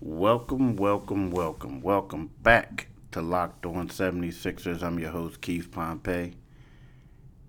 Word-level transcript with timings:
Welcome, 0.00 0.74
welcome, 0.74 1.30
welcome, 1.30 1.80
welcome 1.80 2.30
back 2.42 2.88
to 3.12 3.22
Locked 3.22 3.64
On 3.64 3.88
76ers. 3.88 4.82
I'm 4.82 4.98
your 4.98 5.12
host, 5.12 5.40
Keith 5.40 5.70
Pompey. 5.70 6.34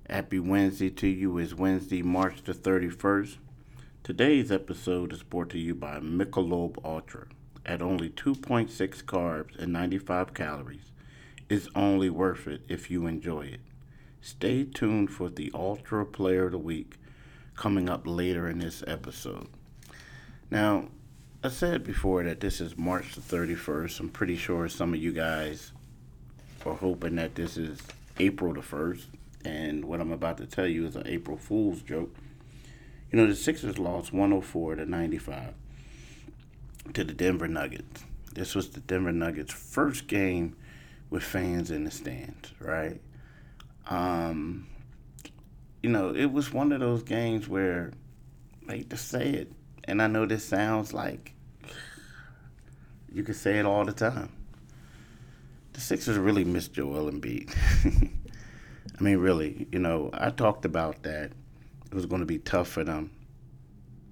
Happy 0.08 0.40
Wednesday 0.40 0.92
to 0.92 1.08
you. 1.08 1.38
It's 1.40 1.56
Wednesday, 1.56 2.04
March 2.04 2.44
the 2.44 2.54
31st. 2.54 3.38
Today's 4.04 4.52
episode 4.52 5.12
is 5.12 5.24
brought 5.24 5.50
to 5.50 5.58
you 5.58 5.74
by 5.74 6.00
Michelob 6.00 6.78
Ultra. 6.86 7.26
At 7.66 7.82
only 7.82 8.10
2.6 8.12 8.70
carbs 9.04 9.58
and 9.58 9.74
95 9.74 10.36
calories, 10.36 10.92
it's 11.50 11.68
only 11.76 12.12
worth 12.12 12.48
it 12.48 12.62
if 12.70 12.92
you 12.92 13.08
enjoy 13.08 13.48
it. 13.48 13.62
Stay 14.22 14.66
tuned 14.66 15.10
for 15.10 15.30
the 15.30 15.52
Ultra 15.56 16.06
Player 16.06 16.46
of 16.46 16.52
the 16.52 16.60
Week 16.60 16.98
coming 17.56 17.90
up 17.90 18.04
later 18.06 18.48
in 18.48 18.60
this 18.60 18.84
episode. 18.86 19.48
Now, 20.52 20.90
I 21.46 21.50
said 21.50 21.84
before 21.84 22.24
that 22.24 22.40
this 22.40 22.60
is 22.60 22.76
March 22.76 23.14
the 23.14 23.22
31st. 23.22 24.00
I'm 24.00 24.10
pretty 24.10 24.36
sure 24.36 24.68
some 24.68 24.96
of 24.96 25.00
you 25.00 25.12
guys 25.12 25.74
are 26.66 26.74
hoping 26.74 27.18
that 27.18 27.36
this 27.36 27.56
is 27.56 27.80
April 28.18 28.56
the 28.56 28.62
1st. 28.62 29.06
And 29.46 29.86
what 29.86 30.02
I'm 30.02 30.12
about 30.12 30.38
to 30.38 30.48
tell 30.48 30.66
you 30.66 30.88
is 30.88 30.96
an 30.96 31.06
April 31.06 31.38
Fool's 31.38 31.84
joke. 31.84 32.16
You 33.12 33.20
know, 33.20 33.28
the 33.28 33.36
Sixers 33.36 33.78
lost 33.78 34.12
104 34.12 34.78
to 34.78 34.86
95 34.88 35.54
to 36.96 37.04
the 37.04 37.14
Denver 37.14 37.48
Nuggets. 37.48 38.04
This 38.34 38.56
was 38.56 38.70
the 38.70 38.80
Denver 38.80 39.12
Nuggets' 39.12 39.54
first 39.54 40.08
game 40.08 40.56
with 41.12 41.22
fans 41.22 41.70
in 41.70 41.84
the 41.84 41.92
stands, 41.92 42.54
right? 42.60 43.00
Um, 43.88 44.66
you 45.84 45.92
know, 45.92 46.10
it 46.10 46.32
was 46.32 46.52
one 46.52 46.72
of 46.72 46.80
those 46.80 47.04
games 47.04 47.48
where, 47.48 47.92
hate 48.68 48.90
to 48.90 48.98
say 48.98 49.30
it, 49.30 49.52
and 49.84 50.02
I 50.02 50.08
know 50.08 50.26
this 50.26 50.44
sounds 50.44 50.92
like 50.92 51.35
you 53.16 53.24
could 53.24 53.38
say 53.38 53.58
it 53.58 53.66
all 53.66 53.86
the 53.86 53.94
time. 53.94 54.30
The 55.72 55.80
Sixers 55.80 56.18
really 56.18 56.44
missed 56.44 56.74
Joel 56.74 57.10
Embiid. 57.10 57.56
I 59.00 59.04
mean, 59.04 59.18
really, 59.18 59.68
you 59.72 59.80
know, 59.80 60.10
I 60.14 60.32
talked 60.32 60.66
about 60.66 61.04
that. 61.04 61.32
It 61.86 61.94
was 61.94 62.06
going 62.06 62.20
to 62.20 62.26
be 62.26 62.40
tough 62.40 62.68
for 62.68 62.84
them 62.84 63.12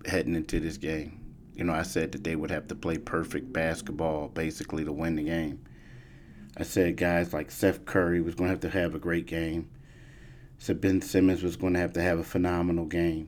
heading 0.06 0.36
into 0.36 0.62
this 0.62 0.78
game. 0.78 1.20
You 1.54 1.66
know, 1.66 1.74
I 1.74 1.84
said 1.84 2.14
that 2.14 2.24
they 2.24 2.38
would 2.38 2.50
have 2.50 2.70
to 2.70 2.76
play 2.76 2.98
perfect 2.98 3.52
basketball 3.52 4.30
basically 4.30 4.86
to 4.86 4.94
win 4.94 5.18
the 5.18 5.24
game. 5.24 5.66
I 6.56 6.64
said 6.64 6.96
guys 6.96 7.34
like 7.34 7.52
Seth 7.52 7.84
Curry 7.84 8.22
was 8.22 8.36
going 8.36 8.48
to 8.48 8.54
have 8.54 8.62
to 8.62 8.70
have 8.70 8.96
a 8.96 9.00
great 9.00 9.26
game. 9.26 9.70
Said 10.60 10.80
Ben 10.80 11.02
Simmons 11.02 11.44
was 11.44 11.58
going 11.58 11.74
to 11.74 11.80
have 11.80 11.94
to 11.94 12.02
have 12.02 12.20
a 12.20 12.24
phenomenal 12.24 12.86
game. 12.86 13.28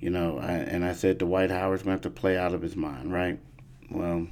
You 0.00 0.08
know, 0.08 0.38
I, 0.38 0.52
and 0.52 0.82
I 0.82 0.94
said 0.94 1.18
Dwight 1.18 1.50
Howard's 1.50 1.82
going 1.82 1.98
to 1.98 2.08
have 2.08 2.14
to 2.14 2.20
play 2.20 2.38
out 2.38 2.54
of 2.54 2.62
his 2.62 2.74
mind, 2.74 3.12
right? 3.12 3.38
Well, 3.90 4.28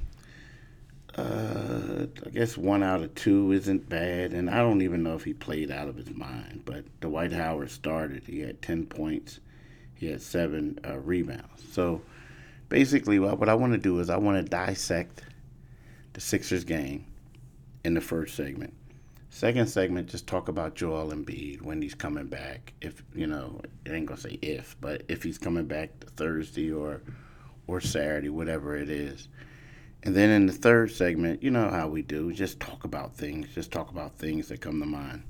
uh, 1.17 2.05
I 2.25 2.29
guess 2.29 2.57
one 2.57 2.83
out 2.83 3.01
of 3.01 3.15
two 3.15 3.51
isn't 3.51 3.89
bad, 3.89 4.33
and 4.33 4.49
I 4.49 4.57
don't 4.57 4.81
even 4.81 5.01
know 5.03 5.15
if 5.15 5.23
he 5.23 5.33
played 5.33 5.71
out 5.71 5.87
of 5.87 5.95
his 5.95 6.11
mind. 6.11 6.61
But 6.65 6.85
Dwight 6.99 7.31
Howard 7.31 7.71
started. 7.71 8.23
He 8.25 8.41
had 8.41 8.61
ten 8.61 8.85
points. 8.85 9.39
He 9.95 10.07
had 10.07 10.21
seven 10.21 10.79
uh, 10.87 10.99
rebounds. 10.99 11.63
So 11.71 12.01
basically, 12.69 13.19
what 13.19 13.49
I 13.49 13.55
want 13.55 13.73
to 13.73 13.79
do 13.79 13.99
is 13.99 14.09
I 14.09 14.17
want 14.17 14.37
to 14.37 14.47
dissect 14.47 15.23
the 16.13 16.21
Sixers 16.21 16.63
game 16.63 17.05
in 17.83 17.95
the 17.95 18.01
first 18.01 18.35
segment. 18.35 18.73
Second 19.29 19.67
segment, 19.67 20.07
just 20.07 20.25
talk 20.25 20.47
about 20.47 20.75
Joel 20.75 21.11
Embiid 21.11 21.61
when 21.61 21.81
he's 21.81 21.93
coming 21.93 22.27
back. 22.27 22.73
If 22.81 23.03
you 23.13 23.27
know, 23.27 23.61
I 23.87 23.93
ain't 23.93 24.05
gonna 24.05 24.19
say 24.19 24.39
if, 24.41 24.75
but 24.81 25.03
if 25.07 25.23
he's 25.23 25.37
coming 25.37 25.65
back 25.65 25.91
Thursday 26.15 26.71
or 26.71 27.01
or 27.67 27.81
Saturday, 27.81 28.29
whatever 28.29 28.75
it 28.75 28.89
is. 28.89 29.27
And 30.03 30.15
then 30.15 30.29
in 30.29 30.45
the 30.45 30.53
third 30.53 30.91
segment, 30.91 31.43
you 31.43 31.51
know 31.51 31.69
how 31.69 31.87
we 31.87 32.01
do, 32.01 32.31
just 32.31 32.59
talk 32.59 32.83
about 32.83 33.15
things, 33.15 33.47
just 33.53 33.71
talk 33.71 33.89
about 33.89 34.17
things 34.17 34.47
that 34.49 34.61
come 34.61 34.79
to 34.79 34.85
mind. 34.85 35.23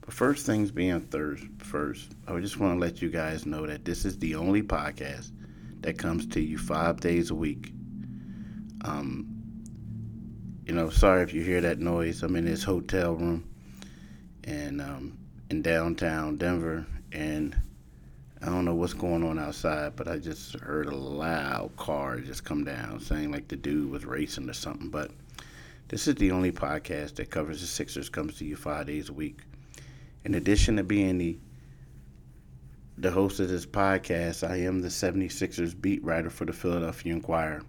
But 0.00 0.14
first 0.14 0.46
things 0.46 0.70
being 0.70 1.00
third, 1.00 1.40
first, 1.58 2.12
I 2.26 2.38
just 2.40 2.58
want 2.58 2.74
to 2.74 2.80
let 2.80 3.02
you 3.02 3.10
guys 3.10 3.46
know 3.46 3.66
that 3.66 3.84
this 3.84 4.04
is 4.04 4.18
the 4.18 4.34
only 4.34 4.62
podcast 4.62 5.30
that 5.80 5.98
comes 5.98 6.26
to 6.28 6.40
you 6.40 6.58
five 6.58 7.00
days 7.00 7.30
a 7.30 7.34
week. 7.34 7.72
Um, 8.82 9.26
you 10.64 10.74
know, 10.74 10.90
sorry 10.90 11.22
if 11.22 11.32
you 11.32 11.42
hear 11.42 11.60
that 11.60 11.78
noise. 11.78 12.22
I'm 12.22 12.36
in 12.36 12.44
this 12.44 12.64
hotel 12.64 13.14
room 13.14 13.48
and 14.44 14.80
um, 14.80 15.18
in 15.50 15.62
downtown 15.62 16.36
Denver, 16.36 16.86
and 17.12 17.54
I 18.40 18.46
don't 18.46 18.64
know 18.64 18.74
what's 18.74 18.92
going 18.92 19.24
on 19.24 19.38
outside, 19.38 19.96
but 19.96 20.06
I 20.06 20.18
just 20.18 20.58
heard 20.60 20.86
a 20.86 20.94
loud 20.94 21.76
car 21.76 22.20
just 22.20 22.44
come 22.44 22.64
down, 22.64 23.00
saying 23.00 23.32
like 23.32 23.48
the 23.48 23.56
dude 23.56 23.90
was 23.90 24.04
racing 24.04 24.48
or 24.48 24.52
something. 24.52 24.90
But 24.90 25.10
this 25.88 26.06
is 26.06 26.14
the 26.16 26.30
only 26.30 26.52
podcast 26.52 27.16
that 27.16 27.30
covers 27.30 27.60
the 27.60 27.66
Sixers, 27.66 28.08
comes 28.08 28.38
to 28.38 28.44
you 28.44 28.54
five 28.54 28.86
days 28.86 29.08
a 29.08 29.12
week. 29.12 29.40
In 30.24 30.34
addition 30.34 30.76
to 30.76 30.84
being 30.84 31.18
the 31.18 31.38
the 32.96 33.10
host 33.10 33.38
of 33.38 33.48
this 33.48 33.64
podcast, 33.64 34.48
I 34.48 34.56
am 34.56 34.80
the 34.80 34.88
76ers 34.88 35.80
beat 35.80 36.02
writer 36.02 36.30
for 36.30 36.44
the 36.44 36.52
Philadelphia 36.52 37.12
Inquirer. 37.12 37.62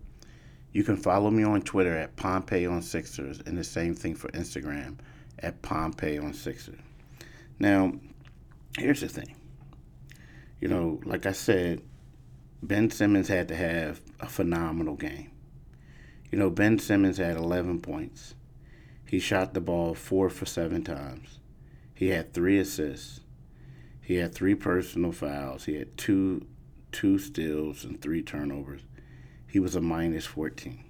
You 0.73 0.83
can 0.83 0.97
follow 0.97 1.29
me 1.29 1.43
on 1.43 1.61
Twitter 1.61 1.95
at 1.95 2.15
Pompey 2.15 2.65
on 2.65 2.81
Sixers, 2.81 3.39
and 3.45 3.57
the 3.57 3.63
same 3.63 3.93
thing 3.93 4.15
for 4.15 4.29
Instagram 4.29 4.97
at 5.39 5.61
Pompey 5.61 6.17
on 6.17 6.33
Sixers. 6.33 6.79
Now, 7.59 7.93
here's 8.77 9.01
the 9.01 9.07
thing 9.07 9.35
you 10.59 10.67
know, 10.67 10.99
like 11.05 11.25
I 11.25 11.31
said, 11.31 11.81
Ben 12.61 12.89
Simmons 12.89 13.27
had 13.27 13.47
to 13.47 13.55
have 13.55 14.01
a 14.19 14.27
phenomenal 14.27 14.95
game. 14.95 15.31
You 16.31 16.37
know, 16.37 16.49
Ben 16.49 16.77
Simmons 16.77 17.17
had 17.17 17.37
11 17.37 17.81
points. 17.81 18.35
He 19.05 19.19
shot 19.19 19.53
the 19.53 19.61
ball 19.61 19.95
four 19.95 20.29
for 20.29 20.45
seven 20.45 20.83
times. 20.83 21.39
He 21.95 22.09
had 22.09 22.33
three 22.33 22.59
assists. 22.59 23.21
He 24.01 24.15
had 24.15 24.33
three 24.33 24.55
personal 24.55 25.11
fouls. 25.11 25.65
He 25.65 25.75
had 25.75 25.97
two 25.97 26.45
two 26.91 27.17
steals 27.17 27.83
and 27.83 28.01
three 28.01 28.21
turnovers. 28.21 28.81
He 29.47 29.59
was 29.59 29.75
a 29.75 29.81
minus 29.81 30.25
14. 30.25 30.83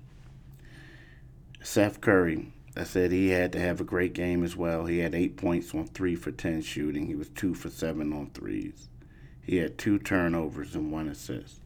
Seth 1.62 2.02
Curry, 2.02 2.54
I 2.76 2.84
said 2.84 3.12
he 3.12 3.30
had 3.30 3.52
to 3.54 3.60
have 3.60 3.82
a 3.82 3.86
great 3.86 4.14
game 4.14 4.44
as 4.44 4.56
well. 4.56 4.86
He 4.86 5.00
had 5.00 5.16
eight 5.16 5.38
points 5.38 5.74
on 5.74 5.88
three 5.88 6.16
for 6.16 6.32
10 6.32 6.62
shooting. 6.62 7.08
He 7.08 7.16
was 7.16 7.30
two 7.30 7.54
for 7.54 7.70
seven 7.70 8.14
on 8.14 8.32
threes. 8.32 8.89
He 9.50 9.58
had 9.58 9.80
two 9.80 9.98
turnovers 9.98 10.76
and 10.76 10.92
one 10.92 11.08
assist. 11.08 11.60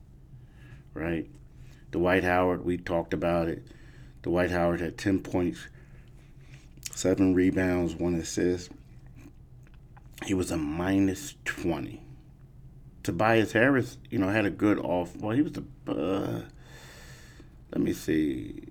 Right? 0.94 1.30
Dwight 1.92 2.24
Howard, 2.24 2.64
we 2.64 2.78
talked 2.78 3.14
about 3.14 3.50
it. 3.50 3.62
Dwight 4.22 4.52
Howard 4.52 4.80
had 4.80 4.98
10 4.98 5.20
points, 5.20 5.68
seven 6.92 7.34
rebounds, 7.34 7.94
one 7.94 8.16
assist. 8.16 8.72
He 10.26 10.34
was 10.34 10.50
a 10.50 10.56
minus 10.56 11.36
20. 11.44 12.02
Tobias 13.04 13.52
Harris, 13.52 13.98
you 14.10 14.18
know, 14.18 14.30
had 14.30 14.46
a 14.46 14.50
good 14.50 14.80
off. 14.80 15.18
Well, 15.18 15.36
he 15.36 15.42
was 15.42 15.58
a. 15.58 15.92
Uh, 15.92 16.42
let 17.74 17.82
me 17.82 17.92
see. 17.92 18.64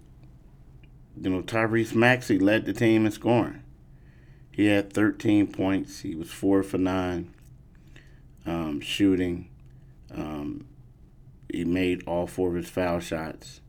You 1.20 1.28
know, 1.28 1.42
Tyrese 1.42 1.94
Maxey 1.94 2.38
led 2.38 2.64
the 2.64 2.72
team 2.72 3.04
in 3.04 3.12
scoring. 3.12 3.62
He 4.50 4.68
had 4.68 4.90
13 4.90 5.48
points. 5.48 6.00
He 6.00 6.14
was 6.14 6.30
four 6.30 6.62
for 6.62 6.78
nine 6.78 7.34
um, 8.46 8.80
shooting. 8.80 9.48
Um, 10.14 10.66
he 11.50 11.64
made 11.64 12.04
all 12.06 12.26
four 12.26 12.50
of 12.50 12.54
his 12.54 12.68
foul 12.68 13.00
shots. 13.00 13.60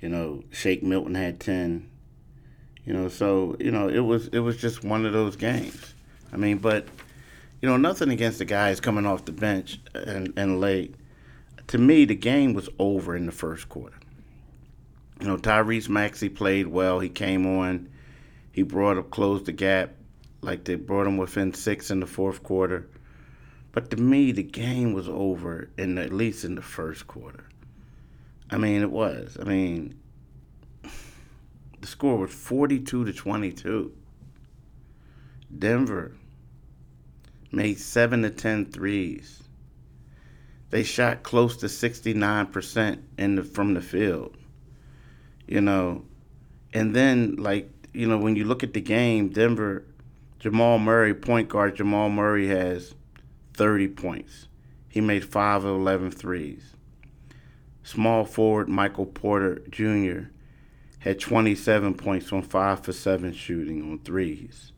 You 0.00 0.08
know, 0.08 0.44
Shake 0.50 0.82
Milton 0.82 1.14
had 1.14 1.40
ten. 1.40 1.90
You 2.84 2.94
know, 2.94 3.08
so 3.08 3.56
you 3.60 3.70
know 3.70 3.88
it 3.88 4.00
was 4.00 4.28
it 4.28 4.40
was 4.40 4.56
just 4.56 4.82
one 4.84 5.04
of 5.04 5.12
those 5.12 5.36
games. 5.36 5.94
I 6.32 6.36
mean, 6.36 6.58
but 6.58 6.86
you 7.60 7.68
know, 7.68 7.76
nothing 7.76 8.10
against 8.10 8.38
the 8.38 8.44
guys 8.44 8.80
coming 8.80 9.06
off 9.06 9.26
the 9.26 9.32
bench 9.32 9.80
and, 9.94 10.32
and 10.36 10.60
late. 10.60 10.94
To 11.68 11.78
me, 11.78 12.04
the 12.04 12.14
game 12.14 12.54
was 12.54 12.68
over 12.78 13.14
in 13.14 13.26
the 13.26 13.32
first 13.32 13.68
quarter. 13.68 13.96
You 15.20 15.26
know, 15.26 15.36
Tyrese 15.36 15.88
Maxey 15.88 16.30
played 16.30 16.66
well. 16.66 17.00
He 17.00 17.10
came 17.10 17.46
on. 17.46 17.88
He 18.52 18.62
brought 18.62 18.96
up, 18.96 19.10
closed 19.10 19.44
the 19.44 19.52
gap. 19.52 19.90
Like 20.40 20.64
they 20.64 20.76
brought 20.76 21.06
him 21.06 21.18
within 21.18 21.52
six 21.52 21.90
in 21.90 22.00
the 22.00 22.06
fourth 22.06 22.42
quarter. 22.42 22.88
But 23.72 23.90
to 23.90 23.96
me, 23.96 24.32
the 24.32 24.42
game 24.42 24.92
was 24.92 25.08
over 25.08 25.70
in 25.78 25.94
the, 25.94 26.02
at 26.02 26.12
least 26.12 26.44
in 26.44 26.54
the 26.56 26.62
first 26.62 27.06
quarter. 27.06 27.44
I 28.50 28.56
mean, 28.56 28.82
it 28.82 28.90
was. 28.90 29.36
I 29.40 29.44
mean, 29.44 29.94
the 30.82 31.86
score 31.86 32.16
was 32.16 32.32
42 32.32 33.04
to 33.04 33.12
22. 33.12 33.92
Denver 35.56 36.12
made 37.52 37.78
7 37.78 38.22
to 38.22 38.30
10 38.30 38.66
threes. 38.66 39.42
They 40.70 40.82
shot 40.82 41.22
close 41.22 41.56
to 41.58 41.66
69% 41.66 43.00
in 43.18 43.34
the, 43.36 43.42
from 43.42 43.74
the 43.74 43.80
field. 43.80 44.36
You 45.46 45.60
know, 45.60 46.04
and 46.72 46.94
then 46.94 47.36
like, 47.36 47.70
you 47.92 48.06
know, 48.06 48.18
when 48.18 48.36
you 48.36 48.44
look 48.44 48.62
at 48.62 48.72
the 48.72 48.80
game, 48.80 49.30
Denver 49.30 49.84
Jamal 50.38 50.78
Murray, 50.78 51.12
point 51.12 51.48
guard 51.48 51.76
Jamal 51.76 52.08
Murray 52.08 52.46
has 52.48 52.94
30 53.60 53.88
points. 53.88 54.48
He 54.88 55.02
made 55.02 55.22
5 55.22 55.66
of 55.66 55.76
11 55.76 56.12
threes. 56.12 56.76
Small 57.82 58.24
forward 58.24 58.70
Michael 58.70 59.04
Porter 59.04 59.60
Jr., 59.68 60.30
had 61.00 61.20
27 61.20 61.92
points 61.92 62.32
on 62.32 62.40
5 62.40 62.82
for 62.82 62.92
7 62.94 63.34
shooting 63.34 63.82
on 63.82 63.98
threes. 63.98 64.72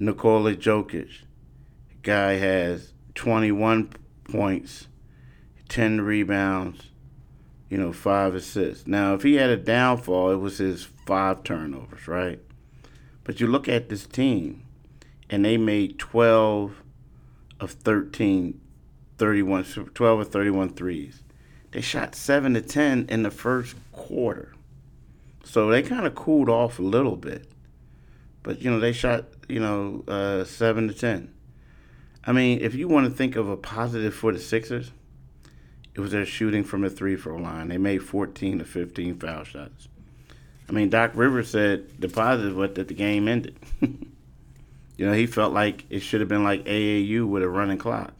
Nikola 0.00 0.56
Jokic, 0.56 1.22
guy 2.02 2.32
has 2.32 2.94
21 3.14 3.90
points, 4.24 4.88
10 5.68 6.00
rebounds, 6.00 6.90
you 7.70 7.78
know, 7.78 7.92
5 7.92 8.34
assists. 8.34 8.88
Now, 8.88 9.14
if 9.14 9.22
he 9.22 9.34
had 9.34 9.50
a 9.50 9.56
downfall, 9.56 10.32
it 10.32 10.40
was 10.40 10.58
his 10.58 10.88
5 11.06 11.44
turnovers, 11.44 12.08
right? 12.08 12.40
But 13.22 13.38
you 13.38 13.46
look 13.46 13.68
at 13.68 13.88
this 13.88 14.04
team, 14.04 14.64
and 15.30 15.44
they 15.44 15.56
made 15.56 16.00
12 16.00 16.82
of 17.60 17.72
13, 17.72 18.60
31, 19.18 19.64
12 19.94 20.20
of 20.20 20.28
31 20.28 20.70
threes. 20.70 21.22
They 21.72 21.80
shot 21.80 22.14
7 22.14 22.54
to 22.54 22.62
10 22.62 23.06
in 23.08 23.22
the 23.22 23.30
first 23.30 23.76
quarter. 23.92 24.54
So 25.44 25.70
they 25.70 25.82
kind 25.82 26.06
of 26.06 26.14
cooled 26.14 26.48
off 26.48 26.78
a 26.78 26.82
little 26.82 27.16
bit. 27.16 27.50
But, 28.42 28.62
you 28.62 28.70
know, 28.70 28.80
they 28.80 28.92
shot, 28.92 29.24
you 29.48 29.60
know, 29.60 30.04
uh, 30.08 30.44
7 30.44 30.88
to 30.88 30.94
10. 30.94 31.32
I 32.24 32.32
mean, 32.32 32.60
if 32.60 32.74
you 32.74 32.88
want 32.88 33.06
to 33.06 33.12
think 33.12 33.36
of 33.36 33.48
a 33.48 33.56
positive 33.56 34.14
for 34.14 34.32
the 34.32 34.38
Sixers, 34.38 34.92
it 35.94 36.00
was 36.00 36.12
their 36.12 36.26
shooting 36.26 36.64
from 36.64 36.82
the 36.82 36.90
free 36.90 37.16
throw 37.16 37.36
line. 37.36 37.68
They 37.68 37.78
made 37.78 38.02
14 38.02 38.60
to 38.60 38.64
15 38.64 39.18
foul 39.18 39.44
shots. 39.44 39.88
I 40.68 40.72
mean, 40.72 40.90
Doc 40.90 41.12
Rivers 41.14 41.50
said 41.50 42.00
the 42.00 42.08
positive 42.08 42.56
was 42.56 42.72
that 42.74 42.88
the 42.88 42.94
game 42.94 43.26
ended. 43.26 43.56
you 44.98 45.06
know, 45.06 45.12
he 45.12 45.26
felt 45.26 45.54
like 45.54 45.86
it 45.88 46.00
should 46.00 46.20
have 46.20 46.28
been 46.28 46.44
like 46.44 46.64
AAU 46.64 47.26
with 47.26 47.44
a 47.44 47.48
running 47.48 47.78
clock. 47.78 48.12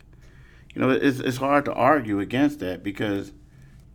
You 0.75 0.81
know, 0.81 0.91
it's, 0.91 1.19
it's 1.19 1.37
hard 1.37 1.65
to 1.65 1.73
argue 1.73 2.21
against 2.21 2.61
that 2.61 2.85
because, 2.85 3.33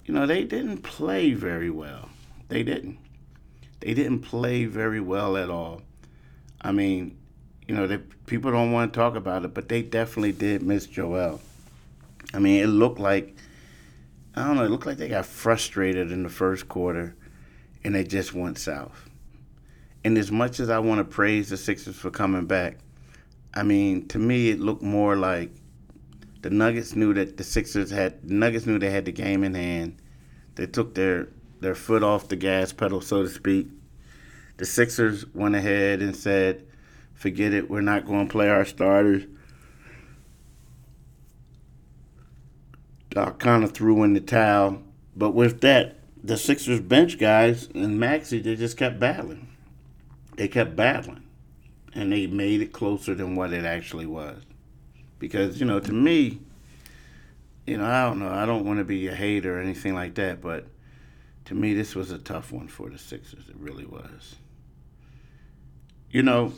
you 0.06 0.14
know, 0.14 0.28
they 0.28 0.44
didn't 0.44 0.80
play 0.80 1.34
very 1.34 1.70
well. 1.70 2.10
They 2.50 2.62
didn't. 2.62 3.00
They 3.80 3.94
didn't 3.94 4.20
play 4.20 4.66
very 4.66 5.00
well 5.00 5.38
at 5.38 5.50
all. 5.50 5.82
I 6.62 6.74
mean, 6.74 7.18
you 7.68 7.74
know, 7.74 7.88
they, 7.88 7.98
people 8.26 8.52
don't 8.52 8.74
want 8.74 8.92
to 8.92 9.00
talk 9.00 9.16
about 9.16 9.46
it, 9.46 9.54
but 9.54 9.70
they 9.70 9.82
definitely 9.82 10.34
did 10.34 10.62
miss 10.62 10.86
Joel. 10.86 11.40
I 12.34 12.40
mean, 12.40 12.62
it 12.62 12.68
looked 12.68 13.00
like, 13.00 13.36
I 14.36 14.46
don't 14.46 14.58
know, 14.58 14.66
it 14.66 14.70
looked 14.72 14.86
like 14.86 14.98
they 14.98 15.08
got 15.08 15.26
frustrated 15.26 16.12
in 16.12 16.24
the 16.24 16.30
first 16.30 16.68
quarter 16.68 17.16
and 17.84 17.96
they 17.96 18.04
just 18.04 18.34
went 18.34 18.58
south. 18.58 19.10
And 20.04 20.18
as 20.18 20.32
much 20.32 20.60
as 20.60 20.70
I 20.70 20.80
want 20.80 21.00
to 21.00 21.06
praise 21.06 21.50
the 21.50 21.58
Sixers 21.58 21.96
for 21.96 22.12
coming 22.12 22.46
back, 22.46 22.80
I 23.54 23.64
mean, 23.64 24.08
to 24.10 24.20
me, 24.20 24.50
it 24.50 24.60
looked 24.60 24.82
more 24.82 25.16
like 25.16 25.52
the 26.42 26.50
Nuggets 26.50 26.96
knew 26.96 27.14
that 27.14 27.38
the 27.38 27.44
Sixers 27.44 27.90
had, 27.90 28.28
the 28.28 28.34
Nuggets 28.34 28.66
knew 28.66 28.80
they 28.80 28.90
had 28.90 29.06
the 29.06 29.12
game 29.12 29.44
in 29.44 29.54
hand. 29.54 30.02
They 30.56 30.68
took 30.68 30.94
their 30.94 31.30
their 31.62 31.76
foot 31.76 32.04
off 32.04 32.28
the 32.28 32.36
gas 32.36 32.74
pedal, 32.74 33.00
so 33.00 33.24
to 33.24 33.30
speak. 33.30 33.68
The 34.58 34.66
Sixers 34.66 35.26
went 35.34 35.56
ahead 35.56 36.02
and 36.02 36.16
said, 36.16 36.66
forget 37.14 37.54
it, 37.54 37.70
we're 37.70 37.82
not 37.82 38.06
going 38.06 38.28
to 38.28 38.32
play 38.32 38.50
our 38.50 38.66
starters. 38.66 39.24
I 43.16 43.30
kind 43.30 43.64
of 43.64 43.72
threw 43.72 44.04
in 44.04 44.14
the 44.14 44.20
towel. 44.20 44.82
But 45.16 45.32
with 45.32 45.62
that, 45.62 46.00
the 46.22 46.36
Sixers 46.36 46.82
bench 46.82 47.18
guys 47.18 47.70
and 47.74 48.00
Maxey, 48.00 48.42
they 48.42 48.56
just 48.56 48.76
kept 48.76 49.00
battling. 49.00 49.48
They 50.36 50.48
kept 50.48 50.76
battling. 50.76 51.24
And 51.96 52.12
they 52.12 52.26
made 52.26 52.62
it 52.62 52.74
closer 52.74 53.14
than 53.14 53.36
what 53.36 53.54
it 53.54 53.66
actually 53.66 54.08
was. 54.08 54.42
Because, 55.20 55.60
you 55.60 55.66
know, 55.66 55.80
to 55.80 55.94
me, 55.94 56.40
you 57.66 57.78
know, 57.78 57.86
I 57.86 58.06
don't 58.06 58.20
know. 58.20 58.30
I 58.30 58.46
don't 58.46 58.66
want 58.66 58.80
to 58.80 58.84
be 58.84 59.08
a 59.08 59.16
hater 59.16 59.58
or 59.58 59.62
anything 59.62 59.94
like 59.94 60.16
that, 60.16 60.42
but 60.42 60.68
to 61.46 61.56
me, 61.56 61.74
this 61.74 61.96
was 61.96 62.12
a 62.12 62.18
tough 62.18 62.52
one 62.52 62.68
for 62.68 62.90
the 62.90 62.98
Sixers. 62.98 63.48
It 63.48 63.56
really 63.58 63.86
was. 63.86 64.36
You 66.10 66.24
know, 66.24 66.54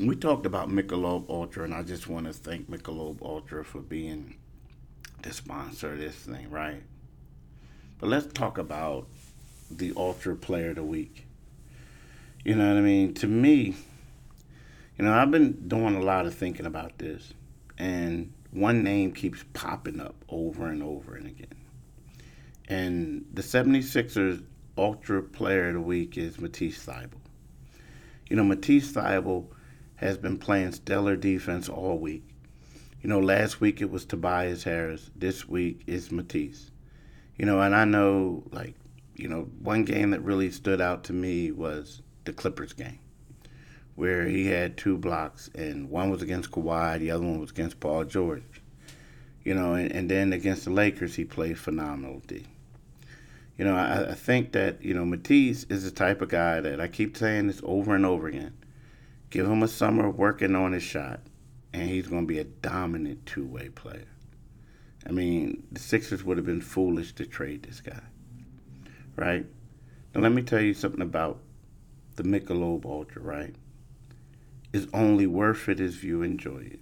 we 0.00 0.16
talked 0.16 0.46
about 0.46 0.68
Michelob 0.68 1.28
Ultra, 1.28 1.64
and 1.64 1.74
I 1.74 1.82
just 1.82 2.08
want 2.08 2.26
to 2.26 2.32
thank 2.32 2.70
Michelob 2.70 3.22
Ultra 3.22 3.64
for 3.64 3.80
being 3.80 4.36
the 5.22 5.32
sponsor 5.32 5.92
of 5.92 5.98
this 5.98 6.14
thing, 6.14 6.50
right? 6.50 6.82
But 7.98 8.08
let's 8.08 8.26
talk 8.32 8.58
about 8.58 9.06
the 9.70 9.92
Ultra 9.96 10.36
Player 10.36 10.70
of 10.70 10.76
the 10.76 10.82
Week. 10.82 11.27
You 12.44 12.54
know 12.54 12.68
what 12.68 12.78
I 12.78 12.80
mean? 12.80 13.14
To 13.14 13.26
me, 13.26 13.76
you 14.96 15.04
know, 15.04 15.12
I've 15.12 15.30
been 15.30 15.68
doing 15.68 15.96
a 15.96 16.00
lot 16.00 16.26
of 16.26 16.34
thinking 16.34 16.66
about 16.66 16.98
this, 16.98 17.34
and 17.78 18.32
one 18.50 18.82
name 18.82 19.12
keeps 19.12 19.44
popping 19.52 20.00
up 20.00 20.14
over 20.28 20.66
and 20.66 20.82
over 20.82 21.14
and 21.14 21.26
again. 21.26 21.54
And 22.68 23.26
the 23.32 23.42
76ers 23.42 24.44
Ultra 24.76 25.22
Player 25.22 25.68
of 25.68 25.74
the 25.74 25.80
Week 25.80 26.16
is 26.16 26.38
Matisse 26.38 26.84
Thybulle. 26.84 27.20
You 28.28 28.36
know, 28.36 28.44
Matisse 28.44 28.92
Thybulle 28.92 29.46
has 29.96 30.16
been 30.16 30.38
playing 30.38 30.72
stellar 30.72 31.16
defense 31.16 31.68
all 31.68 31.98
week. 31.98 32.22
You 33.02 33.08
know, 33.08 33.20
last 33.20 33.60
week 33.60 33.80
it 33.80 33.90
was 33.90 34.04
Tobias 34.04 34.62
Harris. 34.62 35.10
This 35.16 35.48
week 35.48 35.82
is 35.86 36.12
Matisse. 36.12 36.70
You 37.36 37.46
know, 37.46 37.60
and 37.60 37.74
I 37.74 37.84
know, 37.84 38.44
like, 38.52 38.74
you 39.16 39.28
know, 39.28 39.48
one 39.60 39.84
game 39.84 40.10
that 40.10 40.20
really 40.20 40.50
stood 40.50 40.80
out 40.80 41.04
to 41.04 41.12
me 41.12 41.50
was 41.52 42.02
the 42.28 42.32
Clippers 42.32 42.72
game, 42.72 43.00
where 43.96 44.26
he 44.26 44.46
had 44.46 44.76
two 44.76 44.96
blocks, 44.96 45.50
and 45.54 45.90
one 45.90 46.10
was 46.10 46.22
against 46.22 46.52
Kawhi, 46.52 47.00
the 47.00 47.10
other 47.10 47.26
one 47.26 47.40
was 47.40 47.50
against 47.50 47.80
Paul 47.80 48.04
George. 48.04 48.62
You 49.42 49.54
know, 49.54 49.74
and, 49.74 49.90
and 49.90 50.10
then 50.10 50.32
against 50.32 50.64
the 50.64 50.70
Lakers, 50.70 51.16
he 51.16 51.24
played 51.24 51.58
phenomenal 51.58 52.22
D 52.26 52.46
you 53.58 53.64
know, 53.64 53.74
I, 53.74 54.12
I 54.12 54.14
think 54.14 54.52
that, 54.52 54.82
you 54.82 54.94
know, 54.94 55.04
Matisse 55.04 55.64
is 55.64 55.82
the 55.82 55.90
type 55.90 56.22
of 56.22 56.28
guy 56.28 56.60
that 56.60 56.80
I 56.80 56.86
keep 56.86 57.16
saying 57.16 57.48
this 57.48 57.60
over 57.64 57.94
and 57.94 58.06
over 58.06 58.28
again. 58.28 58.56
Give 59.30 59.46
him 59.46 59.62
a 59.64 59.68
summer 59.68 60.08
working 60.08 60.54
on 60.54 60.72
his 60.72 60.84
shot, 60.84 61.20
and 61.72 61.90
he's 61.90 62.06
going 62.06 62.22
to 62.22 62.26
be 62.26 62.38
a 62.38 62.44
dominant 62.44 63.26
two 63.26 63.44
way 63.44 63.68
player. 63.68 64.06
I 65.06 65.10
mean, 65.10 65.64
the 65.72 65.80
Sixers 65.80 66.22
would 66.22 66.36
have 66.36 66.46
been 66.46 66.60
foolish 66.60 67.12
to 67.14 67.26
trade 67.26 67.64
this 67.64 67.80
guy, 67.80 68.02
right? 69.16 69.44
Now, 70.14 70.20
let 70.20 70.32
me 70.32 70.42
tell 70.42 70.60
you 70.60 70.72
something 70.72 71.02
about 71.02 71.40
the 72.18 72.24
Michelob 72.24 72.84
Ultra, 72.84 73.22
right? 73.22 73.54
is 74.72 74.86
only 74.92 75.26
worth 75.26 75.68
it 75.68 75.80
if 75.80 76.04
you 76.04 76.22
enjoy 76.22 76.58
it. 76.58 76.80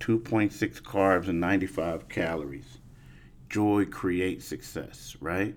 2.6 0.00 0.80
carbs 0.82 1.28
and 1.28 1.40
95 1.40 2.08
calories. 2.08 2.78
Joy 3.50 3.84
creates 3.84 4.46
success, 4.46 5.16
right? 5.20 5.54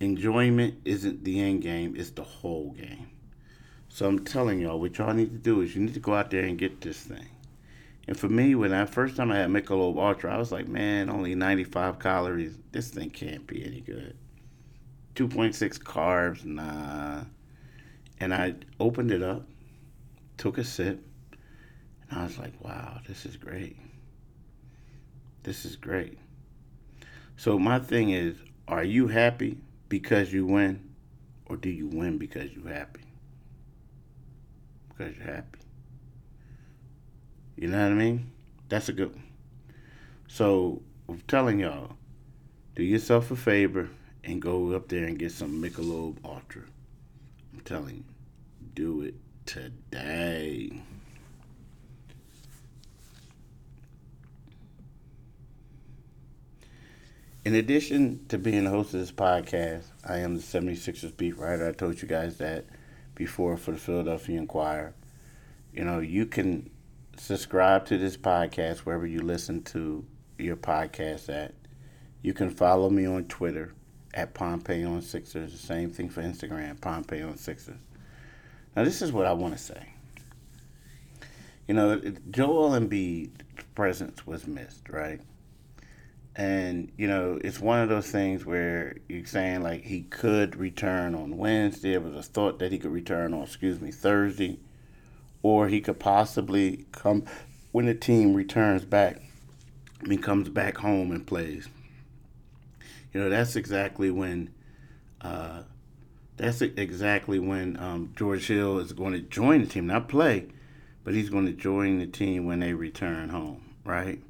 enjoyment 0.00 0.74
isn't 0.86 1.24
the 1.24 1.40
end 1.40 1.60
game, 1.60 1.94
it's 1.94 2.10
the 2.10 2.22
whole 2.22 2.70
game. 2.70 3.10
So 3.90 4.06
I'm 4.06 4.24
telling 4.24 4.60
y'all, 4.60 4.80
what 4.80 4.96
y'all 4.96 5.12
need 5.12 5.30
to 5.30 5.38
do 5.38 5.60
is 5.60 5.74
you 5.74 5.82
need 5.82 5.92
to 5.92 6.00
go 6.00 6.14
out 6.14 6.30
there 6.30 6.44
and 6.44 6.58
get 6.58 6.80
this 6.80 7.00
thing. 7.00 7.28
And 8.08 8.18
for 8.18 8.28
me, 8.30 8.54
when 8.54 8.72
I 8.72 8.86
first 8.86 9.16
time 9.16 9.30
I 9.30 9.36
had 9.36 9.50
Michelob 9.50 9.98
Ultra, 9.98 10.34
I 10.34 10.38
was 10.38 10.52
like, 10.52 10.68
man, 10.68 11.10
only 11.10 11.34
95 11.34 11.98
calories. 11.98 12.56
This 12.72 12.88
thing 12.88 13.10
can't 13.10 13.46
be 13.46 13.62
any 13.64 13.82
good. 13.82 14.16
2.6 15.16 15.78
carbs, 15.80 16.46
nah. 16.46 17.24
And 18.20 18.34
I 18.34 18.54
opened 18.78 19.10
it 19.10 19.22
up, 19.22 19.46
took 20.36 20.58
a 20.58 20.64
sip, 20.64 21.02
and 22.10 22.20
I 22.20 22.24
was 22.24 22.38
like, 22.38 22.52
wow, 22.62 23.00
this 23.08 23.24
is 23.24 23.36
great. 23.36 23.76
This 25.42 25.64
is 25.64 25.76
great. 25.76 26.18
So 27.36 27.58
my 27.58 27.78
thing 27.78 28.10
is, 28.10 28.36
are 28.68 28.84
you 28.84 29.08
happy 29.08 29.58
because 29.88 30.32
you 30.32 30.44
win, 30.44 30.90
or 31.46 31.56
do 31.56 31.70
you 31.70 31.88
win 31.88 32.18
because 32.18 32.52
you're 32.52 32.72
happy? 32.72 33.00
Because 34.90 35.16
you're 35.16 35.26
happy. 35.26 35.60
You 37.56 37.68
know 37.68 37.82
what 37.82 37.92
I 37.92 37.94
mean? 37.94 38.30
That's 38.68 38.88
a 38.88 38.92
good 38.92 39.14
one. 39.14 39.24
So 40.28 40.82
I'm 41.08 41.20
telling 41.26 41.60
y'all, 41.60 41.96
do 42.76 42.82
yourself 42.82 43.30
a 43.30 43.36
favor 43.36 43.88
and 44.22 44.40
go 44.40 44.72
up 44.72 44.88
there 44.88 45.04
and 45.04 45.18
get 45.18 45.32
some 45.32 45.62
Michelob 45.62 46.18
Ultra. 46.24 46.62
I'm 47.52 47.60
telling 47.60 47.96
you, 47.96 48.04
do 48.74 49.02
it 49.02 49.14
today. 49.46 50.82
In 57.44 57.54
addition 57.54 58.26
to 58.28 58.38
being 58.38 58.64
the 58.64 58.70
host 58.70 58.92
of 58.92 59.00
this 59.00 59.12
podcast, 59.12 59.84
I 60.04 60.18
am 60.18 60.36
the 60.36 60.42
76ers 60.42 61.16
beat 61.16 61.38
writer. 61.38 61.68
I 61.68 61.72
told 61.72 62.02
you 62.02 62.06
guys 62.06 62.36
that 62.36 62.66
before 63.14 63.56
for 63.56 63.72
the 63.72 63.78
Philadelphia 63.78 64.38
Inquirer. 64.38 64.94
You 65.72 65.84
know, 65.84 66.00
you 66.00 66.26
can 66.26 66.70
subscribe 67.16 67.86
to 67.86 67.98
this 67.98 68.16
podcast 68.16 68.80
wherever 68.80 69.06
you 69.06 69.20
listen 69.20 69.62
to 69.64 70.04
your 70.38 70.56
podcast 70.56 71.28
at. 71.28 71.54
You 72.22 72.34
can 72.34 72.50
follow 72.50 72.90
me 72.90 73.06
on 73.06 73.24
Twitter 73.24 73.72
at 74.14 74.34
Pompey 74.34 74.84
on 74.84 75.02
Sixers. 75.02 75.52
The 75.52 75.58
same 75.58 75.90
thing 75.90 76.08
for 76.08 76.22
Instagram, 76.22 76.80
Pompey 76.80 77.22
on 77.22 77.36
Sixers. 77.36 77.76
Now, 78.76 78.84
this 78.84 79.02
is 79.02 79.12
what 79.12 79.26
I 79.26 79.32
want 79.32 79.56
to 79.56 79.62
say. 79.62 79.94
You 81.66 81.74
know, 81.74 82.00
Joel 82.30 82.70
Embiid's 82.70 83.44
presence 83.74 84.26
was 84.26 84.46
missed, 84.46 84.88
right? 84.88 85.20
And, 86.36 86.90
you 86.96 87.06
know, 87.06 87.38
it's 87.42 87.60
one 87.60 87.80
of 87.80 87.88
those 87.88 88.10
things 88.10 88.46
where 88.46 88.96
you're 89.08 89.26
saying 89.26 89.62
like 89.62 89.84
he 89.84 90.02
could 90.02 90.56
return 90.56 91.14
on 91.14 91.36
Wednesday. 91.36 91.94
It 91.94 92.02
was 92.02 92.14
a 92.14 92.22
thought 92.22 92.58
that 92.60 92.72
he 92.72 92.78
could 92.78 92.92
return 92.92 93.34
on, 93.34 93.42
excuse 93.42 93.80
me, 93.80 93.90
Thursday. 93.90 94.58
Or 95.42 95.68
he 95.68 95.80
could 95.80 95.98
possibly 95.98 96.86
come 96.92 97.24
when 97.72 97.86
the 97.86 97.94
team 97.94 98.34
returns 98.34 98.84
back. 98.84 99.20
I 100.02 100.06
mean, 100.06 100.20
comes 100.20 100.48
back 100.48 100.78
home 100.78 101.12
and 101.12 101.26
plays. 101.26 101.68
You 103.12 103.20
know, 103.20 103.28
that's 103.28 103.56
exactly 103.56 104.10
when 104.10 104.50
uh, 105.20 105.62
that's 106.36 106.62
exactly 106.62 107.38
when 107.38 107.78
um, 107.78 108.12
George 108.16 108.46
Hill 108.46 108.78
is 108.78 108.92
going 108.92 109.12
to 109.12 109.20
join 109.20 109.60
the 109.60 109.66
team, 109.66 109.86
not 109.86 110.08
play, 110.08 110.46
but 111.04 111.12
he's 111.12 111.28
going 111.28 111.46
to 111.46 111.52
join 111.52 111.98
the 111.98 112.06
team 112.06 112.46
when 112.46 112.60
they 112.60 112.72
return 112.72 113.28
home, 113.28 113.74
right? 113.84 114.22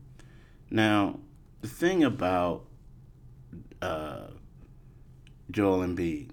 Now, 0.70 1.20
the 1.60 1.68
thing 1.68 2.02
about 2.02 2.64
uh, 3.80 4.28
Joel 5.50 5.80
Embiid, 5.86 6.30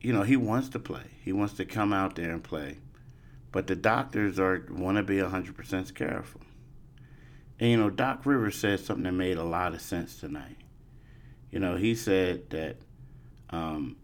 you 0.00 0.12
know, 0.12 0.22
he 0.22 0.36
wants 0.36 0.68
to 0.70 0.78
play. 0.78 1.04
He 1.24 1.32
wants 1.32 1.54
to 1.54 1.64
come 1.64 1.92
out 1.92 2.16
there 2.16 2.32
and 2.32 2.42
play, 2.42 2.78
but 3.52 3.68
the 3.68 3.76
doctors 3.76 4.40
are 4.40 4.66
want 4.70 4.96
to 4.96 5.02
be 5.02 5.18
hundred 5.18 5.56
percent 5.56 5.94
careful. 5.94 6.40
And 7.60 7.70
you 7.70 7.76
know, 7.76 7.90
Doc 7.90 8.26
Rivers 8.26 8.56
said 8.56 8.80
something 8.80 9.04
that 9.04 9.12
made 9.12 9.36
a 9.36 9.44
lot 9.44 9.74
of 9.74 9.80
sense 9.80 10.16
tonight. 10.16 10.56
You 11.52 11.60
know, 11.60 11.76
he 11.76 11.94
said 11.94 12.50
that 12.50 12.78
um, 13.50 13.96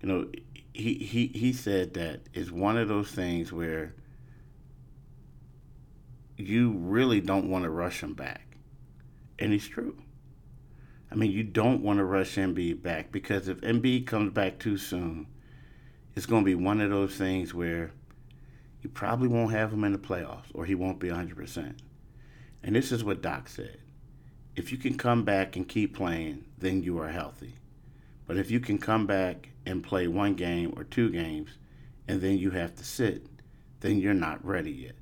you 0.00 0.08
know, 0.08 0.28
he, 0.72 0.94
he, 0.94 1.26
he 1.28 1.52
said 1.52 1.94
that 1.94 2.20
it's 2.32 2.50
one 2.50 2.76
of 2.76 2.88
those 2.88 3.10
things 3.10 3.52
where 3.52 3.94
you 6.36 6.72
really 6.72 7.20
don't 7.20 7.50
want 7.50 7.64
to 7.64 7.70
rush 7.70 8.02
him 8.02 8.14
back. 8.14 8.56
And 9.38 9.52
it's 9.52 9.66
true. 9.66 9.96
I 11.10 11.14
mean, 11.14 11.32
you 11.32 11.42
don't 11.42 11.82
want 11.82 11.98
to 11.98 12.04
rush 12.04 12.36
Embiid 12.36 12.82
back 12.82 13.10
because 13.10 13.48
if 13.48 13.60
Embiid 13.62 14.06
comes 14.06 14.32
back 14.32 14.58
too 14.58 14.76
soon, 14.76 15.26
it's 16.14 16.26
going 16.26 16.42
to 16.42 16.46
be 16.46 16.54
one 16.54 16.80
of 16.80 16.90
those 16.90 17.16
things 17.16 17.54
where 17.54 17.92
you 18.82 18.90
probably 18.90 19.28
won't 19.28 19.52
have 19.52 19.72
him 19.72 19.84
in 19.84 19.92
the 19.92 19.98
playoffs 19.98 20.46
or 20.54 20.64
he 20.64 20.74
won't 20.74 20.98
be 20.98 21.08
100%. 21.08 21.74
And 22.62 22.76
this 22.76 22.92
is 22.92 23.04
what 23.04 23.22
Doc 23.22 23.48
said. 23.48 23.78
If 24.56 24.72
you 24.72 24.78
can 24.78 24.96
come 24.96 25.22
back 25.22 25.54
and 25.54 25.68
keep 25.68 25.94
playing, 25.94 26.46
then 26.58 26.82
you 26.82 26.98
are 26.98 27.08
healthy. 27.08 27.56
But 28.26 28.38
if 28.38 28.50
you 28.50 28.58
can 28.58 28.78
come 28.78 29.06
back 29.06 29.50
and 29.66 29.84
play 29.84 30.08
one 30.08 30.34
game 30.34 30.72
or 30.76 30.84
two 30.84 31.10
games 31.10 31.50
and 32.08 32.22
then 32.22 32.38
you 32.38 32.50
have 32.52 32.74
to 32.76 32.84
sit, 32.84 33.26
then 33.80 34.00
you're 34.00 34.14
not 34.14 34.44
ready 34.44 34.72
yet, 34.72 34.94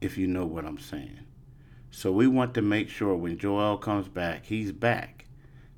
if 0.00 0.18
you 0.18 0.26
know 0.26 0.44
what 0.44 0.64
I'm 0.64 0.78
saying. 0.78 1.20
So 1.92 2.10
we 2.10 2.26
want 2.26 2.54
to 2.54 2.62
make 2.62 2.88
sure 2.88 3.14
when 3.14 3.38
Joel 3.38 3.78
comes 3.78 4.08
back, 4.08 4.44
he's 4.46 4.72
back, 4.72 5.26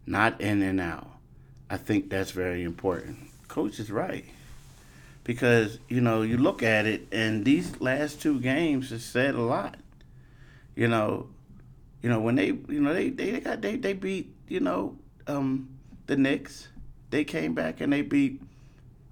not 0.07 0.41
in 0.41 0.63
and 0.63 0.81
out. 0.81 1.11
I 1.69 1.77
think 1.77 2.09
that's 2.09 2.31
very 2.31 2.63
important. 2.63 3.19
Coach 3.49 3.79
is 3.79 3.91
right. 3.91 4.25
Because, 5.23 5.81
you 5.89 6.01
know, 6.01 6.23
you 6.23 6.39
look 6.39 6.63
at 6.63 6.87
it 6.87 7.09
and 7.13 7.45
these 7.45 7.81
last 7.81 8.23
two 8.23 8.41
games 8.41 8.91
have 8.91 9.03
said 9.03 9.35
a 9.35 9.43
lot. 9.43 9.77
You 10.75 10.89
know, 10.89 11.29
you 12.07 12.13
know, 12.13 12.21
when 12.21 12.37
they 12.37 12.47
you 12.47 12.81
know, 12.81 12.95
they 12.95 13.11
they 13.11 13.41
got 13.41 13.61
they, 13.61 13.75
they 13.75 13.93
beat, 13.93 14.33
you 14.47 14.61
know, 14.61 14.97
um, 15.27 15.77
the 16.07 16.17
Knicks. 16.17 16.69
They 17.11 17.25
came 17.25 17.53
back 17.53 17.81
and 17.81 17.93
they 17.93 18.03
beat 18.03 18.41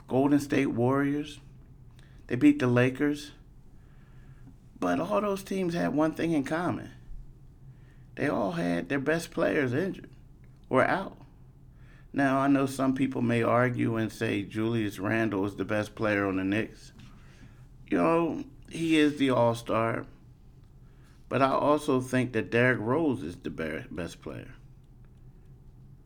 Golden 0.06 0.38
State 0.38 0.68
Warriors. 0.68 1.40
They 2.28 2.36
beat 2.36 2.60
the 2.60 2.68
Lakers. 2.68 3.32
But 4.78 5.00
all 5.00 5.20
those 5.20 5.42
teams 5.42 5.74
had 5.74 5.92
one 5.92 6.14
thing 6.14 6.30
in 6.30 6.44
common. 6.44 6.92
They 8.14 8.28
all 8.28 8.52
had 8.52 8.88
their 8.88 9.00
best 9.00 9.32
players 9.32 9.74
injured 9.74 10.10
or 10.70 10.84
out. 10.84 11.16
Now, 12.12 12.38
I 12.38 12.46
know 12.46 12.66
some 12.66 12.94
people 12.94 13.22
may 13.22 13.42
argue 13.42 13.96
and 13.96 14.12
say 14.12 14.44
Julius 14.44 15.00
Randle 15.00 15.44
is 15.46 15.56
the 15.56 15.64
best 15.64 15.96
player 15.96 16.28
on 16.28 16.36
the 16.36 16.44
Knicks. 16.44 16.92
You 17.90 17.98
know, 17.98 18.44
he 18.70 18.98
is 19.00 19.16
the 19.16 19.30
all 19.30 19.56
star. 19.56 20.06
But 21.28 21.42
I 21.42 21.50
also 21.50 22.00
think 22.00 22.32
that 22.32 22.50
Derrick 22.50 22.78
Rose 22.80 23.22
is 23.22 23.36
the 23.36 23.50
best 23.50 24.22
player. 24.22 24.50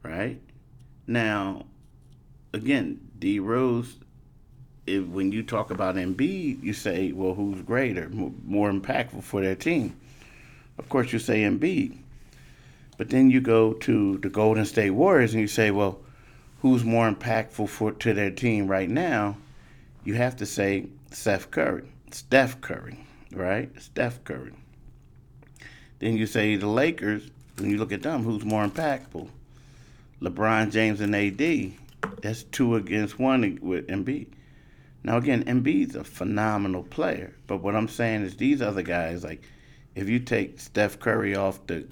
Right? 0.03 0.41
Now, 1.07 1.67
again, 2.53 3.01
D 3.19 3.41
Rose, 3.41 3.97
if, 4.87 5.05
when 5.05 5.33
you 5.33 5.43
talk 5.43 5.71
about 5.71 5.97
Embiid, 5.97 6.63
you 6.63 6.73
say, 6.73 7.13
well, 7.13 7.35
who's 7.35 7.61
greater, 7.63 8.09
more 8.11 8.71
impactful 8.71 9.23
for 9.23 9.41
their 9.43 9.55
team? 9.55 9.97
Of 10.79 10.89
course, 10.89 11.13
you 11.13 11.19
say 11.19 11.43
Embiid. 11.43 11.99
But 12.97 13.11
then 13.11 13.31
you 13.31 13.41
go 13.41 13.75
to 13.75 14.19
the 14.19 14.29
Golden 14.29 14.65
State 14.65 14.91
Warriors 14.91 15.33
and 15.33 15.41
you 15.41 15.49
say, 15.49 15.71
well, 15.71 16.01
who's 16.63 16.85
more 16.85 17.11
impactful 17.11 17.69
for 17.69 17.93
to 17.93 18.15
their 18.15 18.31
team 18.31 18.67
right 18.67 18.91
now? 18.91 19.37
You 20.05 20.15
have 20.15 20.37
to 20.37 20.47
say 20.47 20.87
Steph 21.11 21.51
Curry, 21.51 21.93
Steph 22.11 22.61
Curry, 22.61 23.07
right? 23.33 23.71
Steph 23.81 24.25
Curry. 24.25 24.53
Then 25.99 26.17
you 26.17 26.27
say 26.27 26.57
the 26.57 26.67
Lakers, 26.67 27.29
when 27.57 27.71
you 27.71 27.79
look 27.79 27.93
at 27.93 28.03
them, 28.03 28.23
who's 28.23 28.45
more 28.45 28.67
impactful? 28.67 29.29
LeBron 30.21 30.71
James 30.71 31.01
and 31.01 31.15
AD. 31.15 31.73
That's 32.23 32.45
two 32.45 32.77
against 32.77 33.19
one 33.19 33.59
with 33.61 33.87
Embiid. 33.89 34.29
Now 35.03 35.17
again, 35.17 35.45
Embiid's 35.45 35.97
a 35.97 36.05
phenomenal 36.05 36.83
player, 36.83 37.35
but 37.47 37.59
what 37.59 37.75
I'm 37.75 37.89
saying 37.89 38.23
is 38.23 38.37
these 38.37 38.61
other 38.61 38.83
guys, 38.83 39.25
like 39.25 39.43
if 39.95 40.09
you 40.09 40.19
take 40.19 40.61
Steph 40.61 40.99
Curry 40.99 41.35
off 41.35 41.67
the 41.67 41.87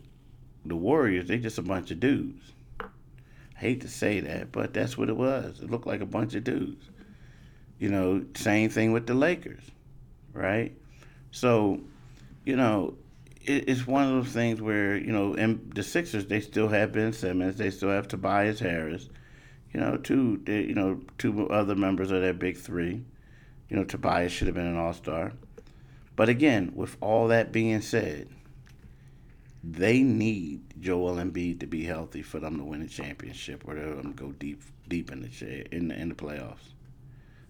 the 0.65 0.77
Warriors, 0.77 1.29
they're 1.29 1.39
just 1.39 1.59
a 1.59 1.63
bunch 1.63 1.91
of 1.93 2.01
dudes. 2.01 2.53
I 2.81 3.59
hate 3.59 3.81
to 3.83 3.89
say 3.89 4.21
that, 4.21 4.53
but 4.53 4.75
that's 4.75 4.99
what 4.99 5.09
it 5.09 5.17
was. 5.17 5.61
It 5.61 5.71
looked 5.71 5.87
like 5.87 6.01
a 6.01 6.07
bunch 6.07 6.35
of 6.35 6.45
dudes. 6.45 6.91
You 7.79 7.89
know, 7.89 8.25
same 8.35 8.69
thing 8.69 8.93
with 8.93 9.07
the 9.07 9.15
Lakers, 9.15 9.63
right? 10.33 10.77
So, 11.31 11.81
you 12.45 12.57
know, 12.57 12.95
it's 13.47 13.87
one 13.87 14.05
of 14.05 14.11
those 14.11 14.33
things 14.33 14.61
where 14.61 14.97
you 14.97 15.13
know, 15.13 15.35
and 15.35 15.73
the 15.75 15.83
Sixers 15.83 16.27
they 16.27 16.41
still 16.41 16.69
have 16.69 16.93
Ben 16.93 17.13
Simmons, 17.13 17.57
they 17.57 17.71
still 17.71 17.91
have 17.91 18.09
Tobias 18.09 18.61
Harris, 18.61 19.09
you 19.73 19.81
know, 19.81 19.97
two 19.97 20.41
they, 20.45 20.63
you 20.63 20.75
know 20.75 21.01
two 21.19 21.49
other 21.49 21.75
members 21.75 22.11
of 22.11 22.23
that 22.23 22.39
big 22.39 22.57
three. 22.57 23.03
You 23.69 23.77
know, 23.77 23.85
Tobias 23.85 24.33
should 24.33 24.47
have 24.47 24.55
been 24.55 24.67
an 24.67 24.77
All 24.77 24.93
Star, 24.93 25.33
but 26.15 26.29
again, 26.29 26.73
with 26.75 26.97
all 27.01 27.29
that 27.29 27.53
being 27.53 27.81
said, 27.83 28.29
they 29.63 30.03
need 30.03 30.63
Joel 30.81 31.17
Embiid 31.17 31.61
to 31.61 31.67
be 31.67 31.85
healthy 31.85 32.23
for 32.23 32.39
them 32.39 32.59
to 32.59 32.65
win 32.65 32.83
a 32.83 32.89
championship 32.89 33.65
or 33.67 33.75
to 33.75 33.99
um, 33.99 34.13
go 34.13 34.33
deep 34.33 34.63
deep 34.89 35.11
in 35.11 35.23
the 35.23 35.75
in 35.75 35.89
the, 35.89 36.01
in 36.01 36.09
the 36.09 36.15
playoffs. 36.15 36.73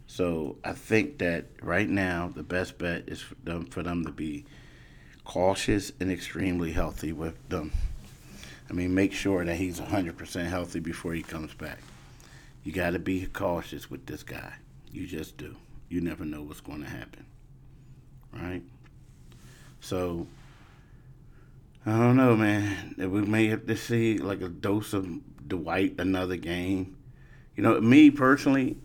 So 0.06 0.56
I 0.64 0.72
think 0.72 1.18
that 1.18 1.46
right 1.62 1.88
now 1.88 2.32
the 2.34 2.42
best 2.42 2.78
bet 2.78 3.04
is 3.08 3.20
for 3.20 3.34
them 3.44 3.66
for 3.66 3.82
them 3.82 4.04
to 4.04 4.12
be 4.12 4.44
cautious 5.26 5.92
and 5.98 6.10
extremely 6.10 6.70
healthy 6.70 7.12
with 7.12 7.36
them. 7.48 7.72
I 8.70 8.72
mean, 8.72 8.94
make 8.94 9.12
sure 9.12 9.44
that 9.44 9.56
he's 9.56 9.80
100% 9.80 10.46
healthy 10.46 10.80
before 10.80 11.14
he 11.14 11.22
comes 11.22 11.52
back. 11.52 11.78
You 12.64 12.72
got 12.72 12.90
to 12.90 12.98
be 12.98 13.26
cautious 13.26 13.90
with 13.90 14.06
this 14.06 14.22
guy. 14.22 14.54
You 14.90 15.06
just 15.06 15.36
do. 15.36 15.56
You 15.88 16.00
never 16.00 16.24
know 16.24 16.42
what's 16.42 16.60
going 16.60 16.82
to 16.82 16.88
happen. 16.88 17.26
Right? 18.32 18.62
So, 19.80 20.26
I 21.84 21.90
don't 21.90 22.16
know, 22.16 22.36
man. 22.36 22.94
We 22.96 23.22
may 23.22 23.46
have 23.48 23.66
to 23.66 23.76
see 23.76 24.18
like 24.18 24.40
a 24.40 24.48
dose 24.48 24.92
of 24.92 25.08
Dwight 25.48 25.96
another 25.98 26.36
game. 26.36 26.96
You 27.56 27.62
know, 27.62 27.80
me 27.80 28.10
personally, 28.10 28.76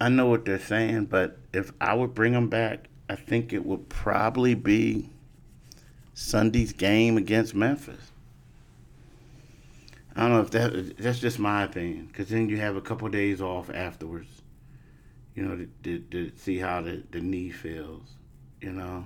I 0.00 0.10
know 0.10 0.26
what 0.26 0.44
they're 0.44 0.58
saying, 0.58 1.06
but 1.06 1.38
if 1.52 1.72
I 1.80 1.94
would 1.94 2.14
bring 2.14 2.34
him 2.34 2.48
back, 2.48 2.88
I 3.08 3.14
think 3.14 3.52
it 3.52 3.64
would 3.64 3.88
probably 3.88 4.54
be 4.54 5.10
Sunday's 6.18 6.72
game 6.72 7.18
against 7.18 7.54
Memphis. 7.54 8.10
I 10.16 10.22
don't 10.22 10.32
know 10.32 10.40
if 10.40 10.50
that 10.52 10.96
that's 10.96 11.18
just 11.18 11.38
my 11.38 11.64
opinion, 11.64 12.06
because 12.06 12.30
then 12.30 12.48
you 12.48 12.56
have 12.56 12.74
a 12.74 12.80
couple 12.80 13.06
of 13.06 13.12
days 13.12 13.42
off 13.42 13.68
afterwards. 13.68 14.30
You 15.34 15.42
know, 15.42 15.56
to, 15.56 15.68
to, 15.82 15.98
to 16.30 16.36
see 16.38 16.56
how 16.56 16.80
the, 16.80 17.02
the 17.10 17.20
knee 17.20 17.50
feels. 17.50 18.08
You 18.62 18.72
know, 18.72 19.04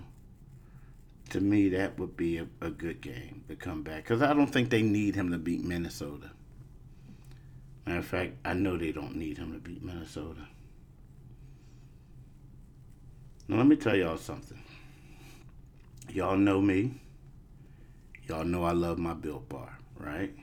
to 1.31 1.41
me 1.41 1.69
that 1.71 1.99
would 1.99 2.17
be 2.17 2.39
a, 2.39 2.47
a 2.61 2.71
good 2.71 3.01
game 3.01 3.43
to 3.49 3.57
come 3.57 3.83
back, 3.83 4.05
because 4.05 4.23
I 4.23 4.33
don't 4.33 4.47
think 4.47 4.71
they 4.71 4.83
need 4.83 5.17
him 5.17 5.33
to 5.33 5.39
beat 5.39 5.65
Minnesota. 5.65 6.31
Matter 7.87 7.99
of 7.99 8.07
fact, 8.07 8.35
I 8.45 8.55
know 8.55 8.77
they 8.77 8.93
don't 8.93 9.17
need 9.17 9.37
him 9.37 9.53
to 9.53 9.59
beat 9.59 9.83
Minnesota. 9.83 10.47
Now 13.49 13.57
let 13.57 13.67
me 13.67 13.75
tell 13.75 13.97
y'all 13.97 14.17
something. 14.17 14.63
Y'all 16.13 16.37
know 16.37 16.61
me. 16.61 17.01
Y'all 18.27 18.45
know 18.45 18.65
I 18.65 18.73
love 18.73 18.99
my 18.99 19.15
Built 19.15 19.49
Bar, 19.49 19.79
right? 19.97 20.35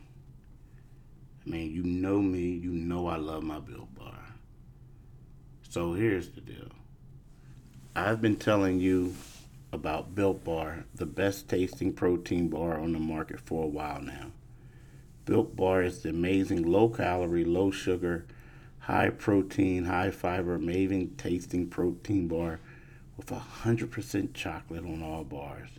I 1.46 1.50
mean, 1.50 1.74
you 1.74 1.84
know 1.84 2.22
me. 2.22 2.40
You 2.40 2.72
know 2.72 3.08
I 3.08 3.18
love 3.18 3.44
my 3.44 3.60
Built 3.60 3.94
Bar. 3.94 4.18
So 5.68 5.94
here's 5.94 6.30
the 6.30 6.40
deal. 6.40 6.70
I've 7.98 8.22
been 8.22 8.38
telling 8.38 8.80
you 8.80 9.14
about 9.74 10.16
Built 10.16 10.46
Bar, 10.46 10.86
the 10.96 11.06
best 11.06 11.50
tasting 11.50 11.92
protein 11.92 12.48
bar 12.48 12.80
on 12.80 12.94
the 12.94 13.00
market 13.00 13.42
for 13.42 13.66
a 13.66 13.68
while 13.68 14.02
now. 14.02 14.28
Built 15.26 15.58
Bar 15.58 15.84
is 15.84 16.02
the 16.02 16.10
amazing 16.10 16.64
low 16.64 16.88
calorie, 16.88 17.44
low 17.44 17.72
sugar, 17.72 18.26
high 18.80 19.10
protein, 19.10 19.84
high 19.84 20.12
fiber, 20.12 20.56
amazing 20.56 21.16
tasting 21.18 21.68
protein 21.68 22.30
bar 22.30 22.62
with 23.18 23.28
100% 23.28 24.34
chocolate 24.34 24.86
on 24.86 25.04
all 25.04 25.24
bars. 25.24 25.70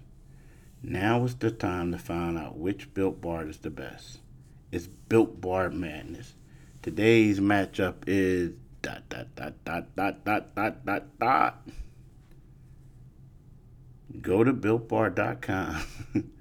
Now 0.82 1.24
is 1.24 1.36
the 1.36 1.50
time 1.50 1.92
to 1.92 1.98
find 1.98 2.36
out 2.36 2.58
which 2.58 2.92
Built 2.94 3.20
Bar 3.20 3.48
is 3.48 3.58
the 3.58 3.70
best. 3.70 4.18
It's 4.70 4.86
Built 4.86 5.40
Bar 5.40 5.70
Madness. 5.70 6.34
Today's 6.82 7.40
matchup 7.40 7.94
is 8.06 8.52
dot 8.82 9.08
dot 9.08 9.34
dot 9.34 9.54
dot 9.64 9.94
dot 9.94 10.24
dot 10.24 10.54
dot 10.54 10.84
dot 10.84 11.18
dot. 11.18 11.68
Go 14.20 14.44
to 14.44 14.52
builtbar.com 14.52 15.82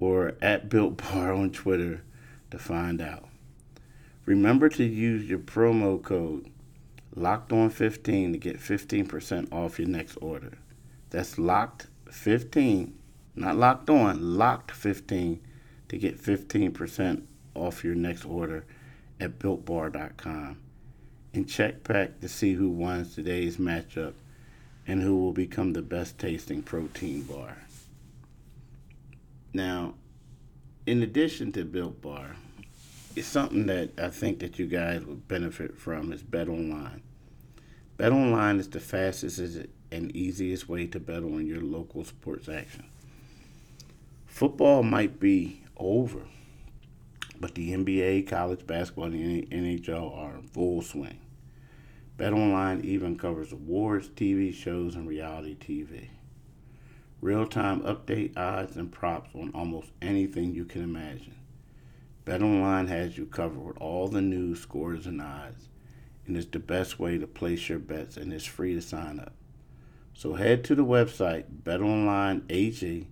or 0.00 0.34
at 0.42 0.68
builtbar 0.68 1.38
on 1.38 1.50
Twitter 1.50 2.02
to 2.50 2.58
find 2.58 3.00
out. 3.00 3.28
Remember 4.26 4.68
to 4.70 4.84
use 4.84 5.28
your 5.28 5.38
promo 5.38 6.02
code 6.02 6.50
locked 7.14 7.52
on 7.52 7.70
15 7.70 8.32
to 8.32 8.38
get 8.38 8.58
15% 8.58 9.52
off 9.52 9.78
your 9.78 9.88
next 9.88 10.16
order. 10.16 10.58
That's 11.10 11.38
locked 11.38 11.86
15, 12.10 12.98
not 13.36 13.56
locked 13.56 13.90
on, 13.90 14.36
locked 14.36 14.70
15 14.70 15.40
to 15.88 15.98
get 15.98 16.20
15% 16.20 17.22
off 17.54 17.84
your 17.84 17.94
next 17.94 18.24
order 18.24 18.64
at 19.20 19.38
builtbar.com. 19.38 20.58
And 21.32 21.48
check 21.48 21.82
back 21.82 22.20
to 22.20 22.28
see 22.28 22.54
who 22.54 22.70
wins 22.70 23.14
today's 23.14 23.56
matchup 23.56 24.14
and 24.86 25.02
who 25.02 25.16
will 25.16 25.32
become 25.32 25.72
the 25.72 25.82
best 25.82 26.18
tasting 26.18 26.62
protein 26.62 27.22
bar. 27.22 27.56
Now, 29.52 29.94
in 30.86 31.02
addition 31.02 31.52
to 31.52 31.64
Built 31.64 32.02
Bar, 32.02 32.36
it's 33.16 33.28
something 33.28 33.66
that 33.66 33.90
I 33.98 34.08
think 34.08 34.40
that 34.40 34.58
you 34.58 34.66
guys 34.66 35.04
would 35.04 35.28
benefit 35.28 35.78
from 35.78 36.12
is 36.12 36.22
Bet 36.22 36.48
Online. 36.48 37.02
Bet 37.96 38.12
Online 38.12 38.58
is 38.58 38.68
the 38.68 38.80
fastest 38.80 39.40
and 39.92 40.14
easiest 40.16 40.68
way 40.68 40.86
to 40.88 40.98
bet 40.98 41.22
on 41.22 41.46
your 41.46 41.60
local 41.60 42.04
sports 42.04 42.48
action. 42.48 42.84
Football 44.26 44.82
might 44.82 45.20
be 45.20 45.62
over, 45.76 46.22
but 47.38 47.54
the 47.54 47.70
NBA, 47.72 48.26
college 48.26 48.66
basketball, 48.66 49.04
and 49.04 49.14
the 49.14 49.46
NHL 49.46 50.16
are 50.16 50.34
in 50.36 50.42
full 50.42 50.82
swing. 50.82 51.20
BetOnline 52.18 52.84
even 52.84 53.18
covers 53.18 53.52
awards, 53.52 54.08
TV 54.08 54.54
shows, 54.54 54.94
and 54.94 55.08
reality 55.08 55.56
TV. 55.56 56.08
Real 57.20 57.46
time 57.46 57.80
update 57.82 58.36
odds 58.36 58.76
and 58.76 58.90
props 58.90 59.30
on 59.34 59.50
almost 59.54 59.90
anything 60.00 60.54
you 60.54 60.64
can 60.64 60.82
imagine. 60.82 61.34
BetOnline 62.26 62.88
has 62.88 63.18
you 63.18 63.26
covered 63.26 63.60
with 63.60 63.76
all 63.78 64.08
the 64.08 64.22
news, 64.22 64.60
scores, 64.60 65.06
and 65.06 65.20
odds, 65.20 65.68
and 66.26 66.36
it's 66.36 66.46
the 66.46 66.58
best 66.58 66.98
way 66.98 67.18
to 67.18 67.26
place 67.26 67.68
your 67.68 67.78
bets, 67.78 68.16
and 68.16 68.32
it's 68.32 68.46
free 68.46 68.74
to 68.74 68.80
sign 68.80 69.20
up. 69.20 69.34
So 70.14 70.34
head 70.34 70.64
to 70.64 70.74
the 70.74 70.84
website 70.84 71.44
BetOnline 71.64 72.42
AG 72.48 73.08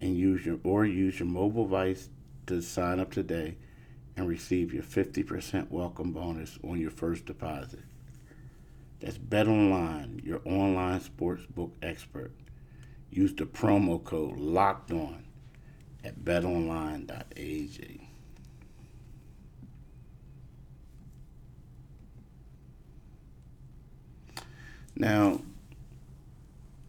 and 0.00 0.16
use 0.16 0.44
your 0.44 0.58
or 0.64 0.84
use 0.84 1.20
your 1.20 1.28
mobile 1.28 1.64
device 1.64 2.08
to 2.46 2.60
sign 2.60 2.98
up 2.98 3.12
today 3.12 3.56
and 4.16 4.26
receive 4.26 4.74
your 4.74 4.82
50% 4.82 5.70
welcome 5.70 6.12
bonus 6.12 6.58
on 6.64 6.80
your 6.80 6.90
first 6.90 7.26
deposit. 7.26 7.84
That's 8.98 9.16
BetOnline, 9.16 10.24
your 10.24 10.40
online 10.44 11.00
sportsbook 11.00 11.70
expert. 11.82 12.32
Use 13.10 13.32
the 13.32 13.44
promo 13.46 14.02
code 14.02 14.38
LOCKED 14.38 14.92
ON 14.92 15.24
at 16.04 16.24
betonline.ag. 16.24 17.99
Now, 25.00 25.40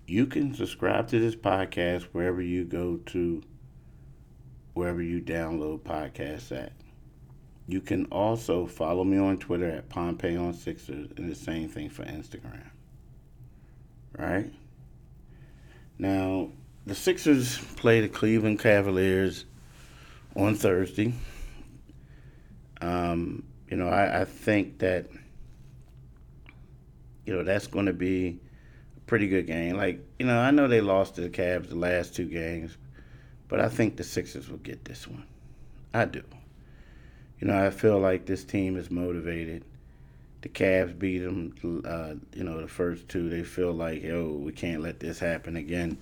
you 0.05 0.25
can 0.25 0.53
subscribe 0.53 1.07
to 1.07 1.19
this 1.21 1.33
podcast 1.33 2.03
wherever 2.11 2.41
you 2.41 2.65
go 2.65 2.97
to, 3.05 3.41
wherever 4.73 5.01
you 5.01 5.21
download 5.21 5.79
podcasts 5.79 6.51
at. 6.51 6.73
You 7.69 7.79
can 7.79 8.07
also 8.07 8.65
follow 8.65 9.05
me 9.05 9.17
on 9.17 9.37
Twitter 9.37 9.69
at 9.69 9.87
Pompey 9.87 10.35
on 10.35 10.53
Sixers 10.53 11.07
and 11.15 11.31
the 11.31 11.35
same 11.35 11.69
thing 11.69 11.89
for 11.89 12.03
Instagram. 12.03 12.71
Right? 14.17 14.51
Now, 15.97 16.49
the 16.85 16.95
Sixers 16.95 17.59
play 17.77 18.01
the 18.01 18.09
Cleveland 18.09 18.59
Cavaliers 18.59 19.45
on 20.35 20.55
Thursday. 20.55 21.13
Um, 22.81 23.45
you 23.69 23.77
know, 23.77 23.87
I, 23.87 24.23
I 24.23 24.25
think 24.25 24.79
that, 24.79 25.05
you 27.31 27.37
know, 27.37 27.43
that's 27.45 27.67
going 27.67 27.85
to 27.85 27.93
be 27.93 28.37
a 28.97 28.99
pretty 29.07 29.29
good 29.29 29.47
game. 29.47 29.77
Like, 29.77 30.05
you 30.19 30.25
know, 30.25 30.37
I 30.37 30.51
know 30.51 30.67
they 30.67 30.81
lost 30.81 31.15
to 31.15 31.21
the 31.21 31.29
Cavs 31.29 31.69
the 31.69 31.77
last 31.77 32.13
two 32.13 32.25
games, 32.25 32.75
but 33.47 33.61
I 33.61 33.69
think 33.69 33.95
the 33.95 34.03
Sixers 34.03 34.49
will 34.49 34.57
get 34.57 34.83
this 34.83 35.07
one. 35.07 35.23
I 35.93 36.03
do. 36.03 36.23
You 37.39 37.47
know, 37.47 37.57
I 37.57 37.69
feel 37.69 37.99
like 37.99 38.25
this 38.25 38.43
team 38.43 38.75
is 38.75 38.91
motivated. 38.91 39.63
The 40.41 40.49
Cavs 40.49 40.99
beat 40.99 41.19
them, 41.19 41.55
uh, 41.85 42.15
you 42.37 42.43
know, 42.43 42.59
the 42.59 42.67
first 42.67 43.07
two. 43.07 43.29
They 43.29 43.43
feel 43.43 43.71
like, 43.71 44.03
oh, 44.03 44.33
we 44.33 44.51
can't 44.51 44.81
let 44.81 44.99
this 44.99 45.17
happen 45.17 45.55
again. 45.55 45.97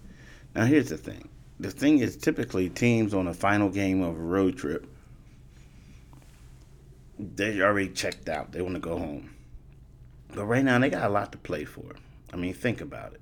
Now, 0.55 0.65
here's 0.65 0.89
the 0.89 0.97
thing. 0.97 1.29
The 1.59 1.69
thing 1.69 1.99
is, 1.99 2.17
typically, 2.17 2.69
teams 2.69 3.13
on 3.13 3.27
a 3.27 3.35
final 3.35 3.69
game 3.69 4.01
of 4.01 4.15
a 4.15 4.19
road 4.19 4.57
trip, 4.57 4.87
they 7.19 7.61
already 7.61 7.89
checked 7.89 8.29
out. 8.29 8.51
They 8.51 8.63
want 8.63 8.73
to 8.73 8.81
go 8.81 8.97
home. 8.97 9.29
But 10.33 10.45
right 10.45 10.63
now, 10.63 10.79
they 10.79 10.89
got 10.89 11.09
a 11.09 11.09
lot 11.09 11.31
to 11.31 11.37
play 11.37 11.65
for. 11.65 11.95
I 12.31 12.37
mean, 12.37 12.53
think 12.53 12.81
about 12.81 13.13
it. 13.13 13.21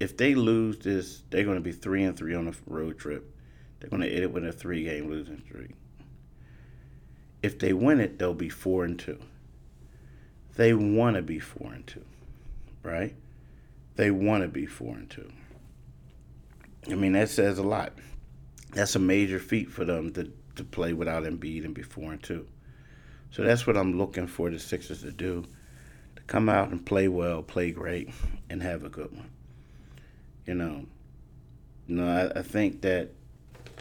If 0.00 0.16
they 0.16 0.34
lose 0.34 0.78
this, 0.78 1.22
they're 1.30 1.44
going 1.44 1.58
to 1.58 1.62
be 1.62 1.72
three 1.72 2.02
and 2.02 2.16
three 2.16 2.34
on 2.34 2.48
a 2.48 2.52
road 2.66 2.98
trip. 2.98 3.34
They're 3.78 3.90
going 3.90 4.02
to 4.02 4.08
end 4.08 4.24
it 4.24 4.32
with 4.32 4.46
a 4.46 4.52
three-game 4.52 5.08
losing 5.08 5.42
streak. 5.46 5.72
If 7.42 7.58
they 7.58 7.72
win 7.72 8.00
it, 8.00 8.18
they'll 8.18 8.34
be 8.34 8.48
four 8.48 8.84
and 8.84 8.98
two. 8.98 9.18
They 10.54 10.74
want 10.74 11.16
to 11.16 11.22
be 11.22 11.38
four 11.38 11.72
and 11.72 11.86
two, 11.86 12.04
right? 12.82 13.14
They 13.96 14.10
want 14.10 14.42
to 14.42 14.48
be 14.48 14.66
four 14.66 14.96
and 14.96 15.10
two. 15.10 15.30
I 16.90 16.94
mean, 16.94 17.12
that 17.12 17.28
says 17.28 17.58
a 17.58 17.62
lot. 17.62 17.92
That's 18.72 18.96
a 18.96 18.98
major 18.98 19.38
feat 19.38 19.70
for 19.70 19.84
them 19.84 20.12
to, 20.14 20.32
to 20.56 20.64
play 20.64 20.92
without 20.92 21.24
Embiid 21.24 21.64
and 21.64 21.74
be 21.74 21.82
four 21.82 22.12
and 22.12 22.22
two. 22.22 22.46
So 23.30 23.42
that's 23.42 23.66
what 23.66 23.76
I'm 23.76 23.98
looking 23.98 24.26
for 24.26 24.50
the 24.50 24.58
Sixers 24.58 25.02
to 25.02 25.12
do: 25.12 25.44
come 26.26 26.48
out 26.48 26.70
and 26.70 26.84
play 26.84 27.08
well, 27.08 27.42
play 27.42 27.70
great, 27.70 28.10
and 28.48 28.62
have 28.62 28.84
a 28.84 28.88
good 28.88 29.12
one. 29.12 29.30
You 30.46 30.54
know, 30.54 30.86
you 31.86 31.96
know, 31.96 32.06
I, 32.34 32.40
I 32.40 32.42
think 32.42 32.82
that 32.82 33.10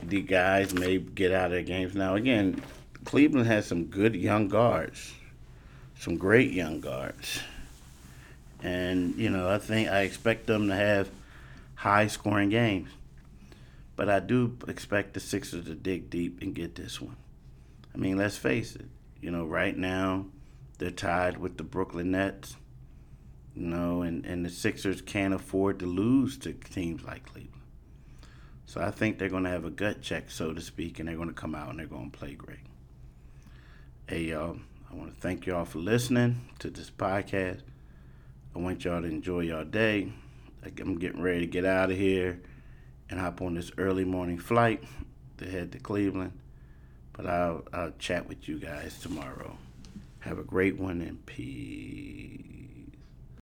the 0.04 0.22
guys 0.22 0.74
may 0.74 0.98
get 0.98 1.32
out 1.32 1.46
of 1.46 1.52
their 1.52 1.64
games 1.64 1.96
now. 1.96 2.16
Again, 2.16 2.62
Cleveland 3.06 3.48
has 3.48 3.66
some 3.66 3.86
good 3.86 4.16
young 4.16 4.48
guards, 4.48 5.14
some 6.00 6.18
great 6.18 6.52
young 6.52 6.82
guards. 6.82 7.42
And, 8.64 9.16
you 9.16 9.30
know, 9.30 9.50
I 9.50 9.58
think 9.58 9.90
I 9.90 10.02
expect 10.02 10.46
them 10.46 10.68
to 10.68 10.76
have 10.76 11.10
high 11.76 12.08
scoring 12.08 12.50
games. 12.50 12.90
But 13.96 14.10
I 14.10 14.20
do 14.20 14.58
expect 14.68 15.14
the 15.14 15.20
Sixers 15.20 15.66
to 15.66 15.76
dig 15.76 16.10
deep 16.10 16.42
and 16.42 16.54
get 16.54 16.76
this 16.76 17.02
one. 17.02 17.18
I 17.94 17.98
mean, 17.98 18.18
let's 18.18 18.38
face 18.38 18.76
it. 18.76 18.86
You 19.20 19.32
know, 19.32 19.46
right 19.46 19.76
now 19.76 20.26
they're 20.82 20.90
tied 20.90 21.38
with 21.38 21.58
the 21.58 21.64
Brooklyn 21.64 22.10
Nets. 22.10 22.58
You 23.54 23.68
know, 23.68 24.02
and, 24.02 24.26
and 24.26 24.44
the 24.44 24.50
Sixers 24.50 25.00
can't 25.00 25.32
afford 25.32 25.78
to 25.80 25.86
lose 25.86 26.40
to 26.40 26.54
teams 26.54 27.04
like 27.04 27.24
Cleveland. 27.24 27.62
So 28.66 28.82
I 28.82 28.90
think 28.90 29.20
they're 29.20 29.30
going 29.30 29.44
to 29.44 29.52
have 29.52 29.64
a 29.64 29.70
gut 29.70 30.02
check, 30.02 30.32
so 30.32 30.54
to 30.54 30.62
speak, 30.62 30.98
and 30.98 31.08
they're 31.08 31.18
going 31.18 31.28
to 31.28 31.36
come 31.36 31.54
out 31.54 31.70
and 31.70 31.78
they're 31.78 31.86
going 31.86 32.10
to 32.10 32.18
play 32.18 32.34
great. 32.34 32.66
Hey, 34.08 34.24
y'all, 34.24 34.58
I 34.92 34.96
want 34.96 35.14
to 35.14 35.22
thank 35.22 35.46
y'all 35.46 35.66
for 35.66 35.78
listening 35.78 36.42
to 36.58 36.72
this 36.72 36.90
podcast. 36.90 37.62
I 38.56 38.60
want 38.60 38.84
y'all 38.84 39.02
to 39.02 39.08
enjoy 39.08 39.42
your 39.42 39.66
day. 39.66 40.12
I'm 40.64 40.98
getting 40.98 41.22
ready 41.22 41.42
to 41.42 41.48
get 41.48 41.64
out 41.64 41.92
of 41.92 41.98
here 41.98 42.42
and 43.08 43.20
hop 43.20 43.40
on 43.42 43.54
this 43.54 43.72
early 43.78 44.06
morning 44.06 44.40
flight 44.40 44.84
to 45.38 45.48
head 45.48 45.74
to 45.74 45.78
Cleveland. 45.78 46.40
But 47.14 47.28
I'll, 47.28 47.66
I'll 47.72 47.94
chat 48.00 48.28
with 48.28 48.48
you 48.50 48.58
guys 48.58 48.98
tomorrow. 48.98 49.58
Have 50.22 50.38
a 50.38 50.44
great 50.44 50.80
one 50.80 51.02
and 51.02 51.26
peace. 51.26 52.61